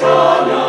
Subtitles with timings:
[0.00, 0.59] eternal.